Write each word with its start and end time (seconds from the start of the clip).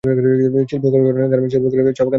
শিল্প 0.03 0.83
ও 0.85 0.91
কলকারখানা 0.93 1.27
গার্মেন্টস 1.31 1.53
শিল্প, 1.53 1.65
ছাপাখানা। 1.67 2.09